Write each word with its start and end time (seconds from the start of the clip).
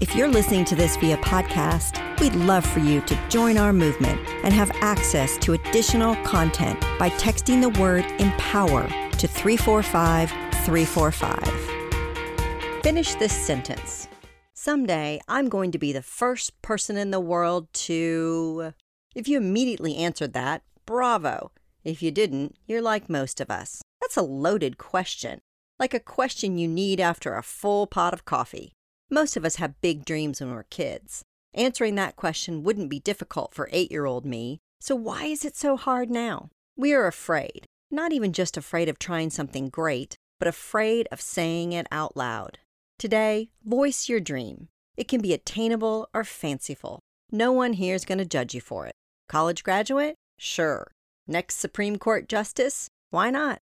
If 0.00 0.16
you're 0.16 0.28
listening 0.28 0.64
to 0.64 0.74
this 0.74 0.96
via 0.96 1.18
podcast, 1.18 2.18
we'd 2.20 2.34
love 2.34 2.64
for 2.64 2.80
you 2.80 3.02
to 3.02 3.28
join 3.28 3.58
our 3.58 3.70
movement 3.70 4.18
and 4.42 4.54
have 4.54 4.70
access 4.76 5.36
to 5.36 5.52
additional 5.52 6.16
content 6.24 6.80
by 6.98 7.10
texting 7.10 7.60
the 7.60 7.68
word 7.78 8.06
empower 8.18 8.88
to 8.88 9.28
345 9.28 10.30
345. 10.64 12.82
Finish 12.82 13.14
this 13.16 13.34
sentence. 13.34 14.08
Someday 14.54 15.20
I'm 15.28 15.50
going 15.50 15.70
to 15.72 15.78
be 15.78 15.92
the 15.92 16.00
first 16.00 16.62
person 16.62 16.96
in 16.96 17.10
the 17.10 17.20
world 17.20 17.70
to. 17.74 18.72
If 19.14 19.28
you 19.28 19.36
immediately 19.36 19.96
answered 19.96 20.32
that, 20.32 20.62
bravo. 20.86 21.50
If 21.84 22.02
you 22.02 22.10
didn't, 22.10 22.56
you're 22.66 22.80
like 22.80 23.10
most 23.10 23.38
of 23.38 23.50
us. 23.50 23.82
That's 24.00 24.16
a 24.16 24.22
loaded 24.22 24.78
question, 24.78 25.42
like 25.78 25.92
a 25.92 26.00
question 26.00 26.56
you 26.56 26.68
need 26.68 27.00
after 27.00 27.34
a 27.34 27.42
full 27.42 27.86
pot 27.86 28.14
of 28.14 28.24
coffee. 28.24 28.72
Most 29.12 29.36
of 29.36 29.44
us 29.44 29.56
have 29.56 29.80
big 29.80 30.04
dreams 30.04 30.40
when 30.40 30.52
we're 30.52 30.62
kids. 30.62 31.22
Answering 31.52 31.96
that 31.96 32.14
question 32.14 32.62
wouldn't 32.62 32.88
be 32.88 33.00
difficult 33.00 33.52
for 33.52 33.68
eight 33.72 33.90
year 33.90 34.06
old 34.06 34.24
me, 34.24 34.60
so 34.80 34.94
why 34.94 35.24
is 35.24 35.44
it 35.44 35.56
so 35.56 35.76
hard 35.76 36.10
now? 36.10 36.50
We 36.76 36.92
are 36.92 37.08
afraid, 37.08 37.66
not 37.90 38.12
even 38.12 38.32
just 38.32 38.56
afraid 38.56 38.88
of 38.88 39.00
trying 39.00 39.30
something 39.30 39.68
great, 39.68 40.14
but 40.38 40.46
afraid 40.46 41.08
of 41.10 41.20
saying 41.20 41.72
it 41.72 41.88
out 41.90 42.16
loud. 42.16 42.60
Today, 43.00 43.50
voice 43.64 44.08
your 44.08 44.20
dream. 44.20 44.68
It 44.96 45.08
can 45.08 45.20
be 45.20 45.32
attainable 45.32 46.08
or 46.14 46.22
fanciful. 46.22 47.00
No 47.32 47.50
one 47.50 47.72
here 47.72 47.96
is 47.96 48.04
going 48.04 48.18
to 48.18 48.24
judge 48.24 48.54
you 48.54 48.60
for 48.60 48.86
it. 48.86 48.94
College 49.28 49.64
graduate? 49.64 50.14
Sure. 50.38 50.92
Next 51.26 51.56
Supreme 51.56 51.96
Court 51.96 52.28
Justice? 52.28 52.88
Why 53.10 53.30
not? 53.30 53.58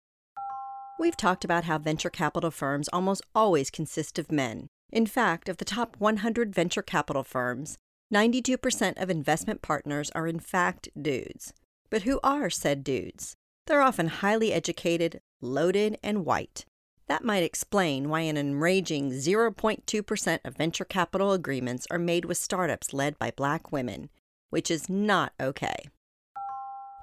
We've 0.98 1.17
talked 1.17 1.45
about 1.45 1.65
how 1.65 1.78
venture 1.78 2.11
capital 2.11 2.51
firms 2.51 2.89
almost 2.92 3.23
always 3.33 3.70
consist 3.70 4.19
of 4.19 4.33
men. 4.33 4.69
In 4.93 5.07
fact, 5.07 5.49
of 5.49 5.57
the 5.57 5.65
top 5.65 5.97
100 5.99 6.55
venture 6.55 6.83
capital 6.83 7.25
firms, 7.25 7.77
92% 8.15 9.03
of 9.03 9.11
investment 9.11 9.62
partners 9.62 10.11
are 10.15 10.28
in 10.28 10.39
fact 10.39 10.89
dudes. 11.01 11.53
But 11.91 12.03
who 12.03 12.20
are 12.23 12.51
said 12.51 12.84
dudes? 12.84 13.34
They're 13.67 13.83
often 13.83 14.09
highly 14.09 14.53
educated, 14.53 15.20
loaded, 15.41 15.98
and 16.03 16.25
white. 16.25 16.65
That 17.09 17.25
might 17.25 17.43
explain 17.43 18.09
why 18.09 18.20
an 18.20 18.37
enraging 18.37 19.11
0.2% 19.11 20.39
of 20.45 20.56
venture 20.56 20.84
capital 20.84 21.33
agreements 21.33 21.87
are 21.91 21.98
made 21.98 22.25
with 22.25 22.39
startups 22.39 22.93
led 22.93 23.19
by 23.19 23.33
black 23.33 23.73
women, 23.73 24.09
which 24.50 24.71
is 24.71 24.89
not 24.89 25.33
okay. 25.41 25.77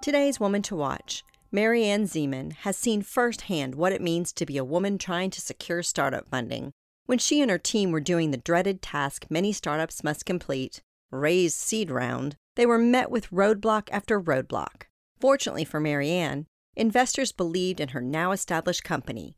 Today's 0.02 0.40
Woman 0.40 0.62
to 0.64 0.76
Watch, 0.76 1.24
Marianne 1.52 2.06
Zeman, 2.06 2.54
has 2.54 2.78
seen 2.78 3.02
firsthand 3.02 3.76
what 3.76 3.94
it 3.94 4.02
means 4.02 4.34
to 4.34 4.46
be 4.46 4.58
a 4.58 4.66
woman 4.66 4.98
trying 4.98 5.30
to 5.32 5.42
secure 5.42 5.84
startup 5.84 6.28
funding 6.30 6.74
when 7.06 7.18
she 7.18 7.42
and 7.42 7.52
her 7.52 7.58
team 7.58 7.92
were 7.92 8.00
doing 8.00 8.32
the 8.32 8.38
dreaded 8.38 8.82
task 8.82 9.26
many 9.30 9.52
startups 9.52 10.04
must 10.04 10.26
complete, 10.26 10.82
raise 11.12 11.56
seed 11.56 11.92
round, 11.92 12.36
they 12.56 12.66
were 12.66 12.78
met 12.78 13.12
with 13.12 13.30
roadblock 13.30 13.90
after 13.92 14.22
roadblock. 14.22 14.84
Fortunately 15.20 15.66
for 15.66 15.80
Marianne, 15.80 16.46
investors 16.76 17.32
believed 17.32 17.80
in 17.80 17.90
her 17.90 18.02
now 18.02 18.32
established 18.32 18.84
company, 18.84 19.36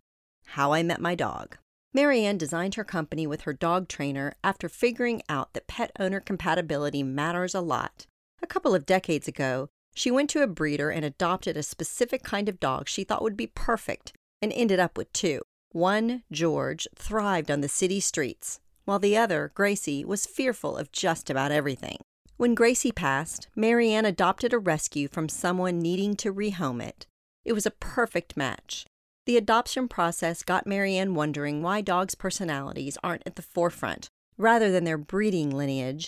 How 0.48 0.74
I 0.74 0.84
Met 0.84 1.02
My 1.02 1.16
Dog. 1.16 1.58
Marianne 1.94 2.38
designed 2.38 2.76
her 2.76 2.84
company 2.84 3.26
with 3.26 3.42
her 3.42 3.54
dog 3.54 3.88
trainer 3.88 4.34
after 4.44 4.68
figuring 4.68 5.22
out 5.30 5.54
that 5.54 5.68
pet 5.68 5.92
owner 5.98 6.20
compatibility 6.20 7.04
matters 7.04 7.56
a 7.56 7.62
lot. 7.62 8.06
A 8.42 8.48
couple 8.48 8.76
of 8.76 8.86
decades 8.86 9.30
ago, 9.30 9.70
she 9.94 10.12
went 10.12 10.30
to 10.32 10.44
a 10.44 10.48
breeder 10.48 10.90
and 10.90 11.06
adopted 11.06 11.56
a 11.56 11.64
specific 11.64 12.22
kind 12.22 12.50
of 12.50 12.60
dog 12.60 12.90
she 12.90 13.06
thought 13.06 13.24
would 13.24 13.38
be 13.38 13.48
perfect 13.48 14.12
and 14.42 14.52
ended 14.52 14.78
up 14.78 14.98
with 14.98 15.12
two. 15.14 15.42
One, 15.76 16.24
George, 16.32 16.88
thrived 16.96 17.52
on 17.52 17.60
the 17.60 17.68
city 17.68 18.00
streets, 18.00 18.62
while 18.86 18.98
the 18.98 19.18
other, 19.18 19.52
Gracie, 19.54 20.06
was 20.06 20.26
fearful 20.26 20.78
of 20.78 20.94
just 20.94 21.30
about 21.30 21.52
everything. 21.52 21.98
When 22.38 22.56
Gracie 22.56 22.94
passed, 22.94 23.50
Marianne 23.58 24.06
adopted 24.06 24.54
a 24.54 24.58
rescue 24.58 25.10
from 25.10 25.28
someone 25.28 25.80
needing 25.80 26.16
to 26.16 26.34
rehome 26.34 26.82
it. 26.82 27.08
It 27.44 27.52
was 27.52 27.66
a 27.66 27.72
perfect 27.72 28.38
match. 28.38 28.86
The 29.26 29.36
adoption 29.36 29.90
process 29.90 30.44
got 30.44 30.66
Marianne 30.66 31.14
wondering 31.14 31.62
why 31.62 31.82
dogs' 31.82 32.16
personalities 32.16 32.98
aren't 33.04 33.24
at 33.26 33.36
the 33.36 33.42
forefront, 33.42 34.08
rather 34.38 34.72
than 34.72 34.86
their 34.86 34.98
breeding 34.98 35.50
lineage, 35.50 36.08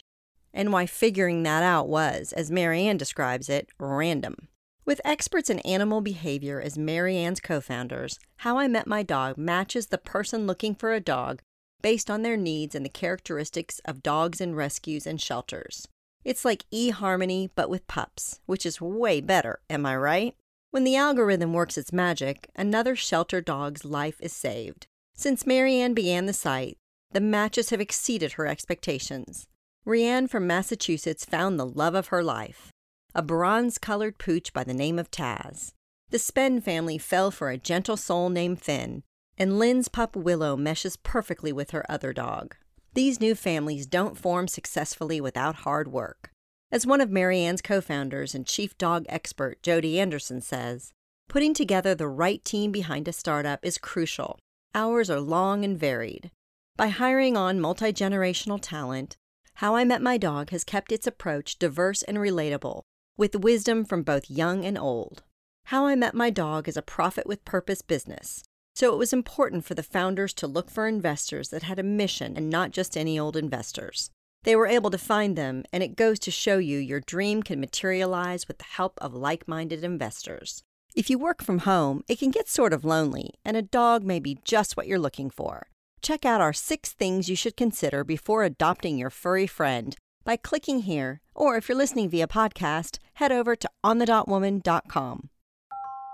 and 0.53 0.71
why 0.71 0.85
figuring 0.85 1.43
that 1.43 1.63
out 1.63 1.89
was, 1.89 2.31
as 2.31 2.49
Marianne 2.49 2.95
describes 2.95 3.49
it, 3.49 3.67
random. 3.81 4.47
With 4.87 5.01
experts 5.03 5.49
in 5.49 5.59
animal 5.59 5.99
behavior 5.99 6.61
as 6.61 6.77
Marianne's 6.77 7.41
co 7.41 7.59
founders, 7.59 8.19
How 8.37 8.57
I 8.57 8.69
Met 8.69 8.87
My 8.87 9.03
Dog 9.03 9.37
matches 9.37 9.87
the 9.87 9.97
person 9.97 10.47
looking 10.47 10.73
for 10.73 10.93
a 10.93 11.01
dog 11.01 11.41
based 11.81 12.09
on 12.09 12.21
their 12.21 12.37
needs 12.37 12.73
and 12.73 12.85
the 12.85 12.89
characteristics 12.89 13.81
of 13.83 14.01
dogs 14.01 14.39
in 14.39 14.55
rescues 14.55 15.05
and 15.05 15.19
shelters. 15.19 15.89
It's 16.23 16.45
like 16.45 16.63
eHarmony, 16.73 17.49
but 17.53 17.69
with 17.69 17.85
pups, 17.87 18.39
which 18.45 18.65
is 18.65 18.79
way 18.79 19.19
better, 19.19 19.59
am 19.69 19.85
I 19.85 19.97
right? 19.97 20.35
When 20.71 20.85
the 20.85 20.95
algorithm 20.95 21.51
works 21.51 21.77
its 21.77 21.91
magic, 21.91 22.49
another 22.55 22.95
shelter 22.95 23.41
dog's 23.41 23.83
life 23.83 24.21
is 24.21 24.31
saved. 24.31 24.87
Since 25.13 25.45
Marianne 25.45 25.95
began 25.95 26.27
the 26.27 26.33
site, 26.33 26.77
the 27.11 27.19
matches 27.19 27.71
have 27.71 27.81
exceeded 27.81 28.33
her 28.33 28.47
expectations. 28.47 29.47
Rianne 29.85 30.29
from 30.29 30.47
Massachusetts 30.47 31.25
found 31.25 31.59
the 31.59 31.65
love 31.65 31.93
of 31.93 32.07
her 32.07 32.23
life 32.23 32.71
a 33.15 33.21
bronze 33.21 33.77
colored 33.77 34.17
pooch 34.17 34.53
by 34.53 34.63
the 34.63 34.73
name 34.73 34.99
of 34.99 35.09
Taz. 35.09 35.73
The 36.09 36.19
Spen 36.19 36.61
family 36.61 36.97
fell 36.97 37.31
for 37.31 37.49
a 37.49 37.57
gentle 37.57 37.97
soul 37.97 38.29
named 38.29 38.61
Finn, 38.61 39.03
and 39.37 39.57
Lynn's 39.57 39.87
pup 39.87 40.15
Willow 40.15 40.55
meshes 40.55 40.97
perfectly 40.97 41.51
with 41.51 41.71
her 41.71 41.89
other 41.91 42.13
dog. 42.13 42.55
These 42.93 43.19
new 43.19 43.35
families 43.35 43.85
don't 43.85 44.17
form 44.17 44.47
successfully 44.47 45.19
without 45.19 45.55
hard 45.57 45.87
work. 45.87 46.31
As 46.71 46.85
one 46.85 47.01
of 47.01 47.09
Marianne's 47.09 47.61
co 47.61 47.81
founders 47.81 48.35
and 48.35 48.45
chief 48.45 48.77
dog 48.77 49.05
expert, 49.09 49.61
Jody 49.63 49.99
Anderson, 49.99 50.41
says, 50.41 50.91
putting 51.29 51.53
together 51.53 51.93
the 51.93 52.07
right 52.07 52.43
team 52.43 52.71
behind 52.71 53.07
a 53.07 53.13
startup 53.13 53.59
is 53.63 53.77
crucial. 53.77 54.39
Hours 54.75 55.09
are 55.09 55.19
long 55.19 55.63
and 55.63 55.77
varied. 55.77 56.31
By 56.75 56.89
hiring 56.89 57.35
on 57.35 57.59
multi 57.59 57.91
generational 57.91 58.59
talent, 58.61 59.17
How 59.55 59.75
I 59.75 59.83
Met 59.83 60.01
My 60.01 60.17
Dog 60.17 60.51
has 60.51 60.63
kept 60.63 60.91
its 60.91 61.07
approach 61.07 61.57
diverse 61.57 62.03
and 62.03 62.17
relatable, 62.17 62.83
with 63.17 63.35
wisdom 63.35 63.83
from 63.83 64.03
both 64.03 64.29
young 64.29 64.63
and 64.63 64.77
old. 64.77 65.23
How 65.65 65.87
I 65.87 65.95
Met 65.95 66.13
My 66.13 66.29
Dog 66.29 66.69
is 66.69 66.77
a 66.77 66.81
profit 66.83 67.25
with 67.25 67.43
purpose 67.43 67.81
business, 67.81 68.43
so 68.75 68.93
it 68.93 68.97
was 68.97 69.11
important 69.11 69.65
for 69.65 69.73
the 69.73 69.83
founders 69.83 70.33
to 70.35 70.47
look 70.47 70.69
for 70.69 70.87
investors 70.87 71.49
that 71.49 71.63
had 71.63 71.79
a 71.79 71.83
mission 71.83 72.37
and 72.37 72.49
not 72.49 72.71
just 72.71 72.95
any 72.95 73.17
old 73.17 73.35
investors. 73.35 74.11
They 74.43 74.55
were 74.55 74.67
able 74.67 74.91
to 74.91 74.99
find 74.99 75.35
them, 75.35 75.63
and 75.73 75.81
it 75.81 75.95
goes 75.95 76.19
to 76.19 76.31
show 76.31 76.59
you 76.59 76.77
your 76.77 77.01
dream 77.01 77.41
can 77.41 77.59
materialize 77.59 78.47
with 78.47 78.59
the 78.59 78.65
help 78.65 78.99
of 79.01 79.15
like 79.15 79.47
minded 79.47 79.83
investors. 79.83 80.63
If 80.95 81.09
you 81.09 81.17
work 81.17 81.43
from 81.43 81.59
home, 81.59 82.03
it 82.07 82.19
can 82.19 82.31
get 82.31 82.47
sort 82.47 82.71
of 82.71 82.85
lonely, 82.85 83.33
and 83.43 83.57
a 83.57 83.61
dog 83.61 84.03
may 84.03 84.19
be 84.19 84.39
just 84.45 84.77
what 84.77 84.87
you're 84.87 84.99
looking 84.99 85.29
for. 85.31 85.67
Check 86.01 86.23
out 86.23 86.39
our 86.39 86.53
six 86.53 86.93
things 86.93 87.29
you 87.29 87.35
should 87.35 87.57
consider 87.57 88.03
before 88.03 88.43
adopting 88.43 88.97
your 88.97 89.09
furry 89.09 89.47
friend 89.47 89.97
by 90.27 90.35
clicking 90.35 90.79
here, 90.79 91.21
or 91.33 91.55
if 91.55 91.69
you're 91.69 91.77
listening 91.77 92.09
via 92.09 92.27
podcast, 92.27 92.99
head 93.13 93.31
over 93.31 93.55
to 93.55 93.69
onthedotwoman.com. 93.81 95.29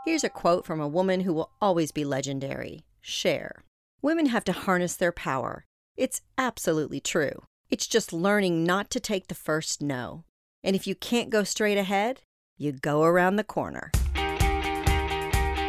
Here's 0.06 0.24
a 0.24 0.30
quote 0.30 0.68
from 0.68 0.80
a 0.80 0.88
woman 0.88 1.22
who 1.22 1.34
will 1.34 1.50
always 1.60 1.92
be 1.92 2.06
legendary 2.06 2.86
Cher. 3.02 3.64
Women 4.04 4.28
have 4.28 4.44
to 4.44 4.52
harness 4.52 4.96
their 4.96 5.12
power. 5.12 5.66
It's 5.98 6.22
absolutely 6.38 7.00
true. 7.00 7.42
It's 7.72 7.88
just 7.88 8.14
learning 8.14 8.64
not 8.64 8.92
to 8.92 9.00
take 9.00 9.30
the 9.30 9.36
first 9.36 9.82
no. 9.82 10.26
And 10.64 10.76
if 10.76 10.86
you 10.86 10.94
can't 10.94 11.32
go 11.32 11.44
straight 11.44 11.80
ahead, 11.80 12.22
you 12.56 12.72
go 12.72 13.02
around 13.02 13.38
the 13.38 13.44
corner. 13.44 13.92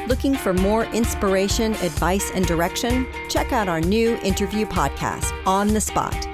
Looking 0.07 0.37
for 0.37 0.53
more 0.53 0.85
inspiration, 0.87 1.73
advice, 1.77 2.31
and 2.35 2.47
direction? 2.47 3.07
Check 3.31 3.55
out 3.55 3.69
our 3.69 3.81
new 3.81 4.19
interview 4.23 4.67
podcast, 4.67 5.33
On 5.47 5.69
the 5.69 5.81
Spot 5.81 6.34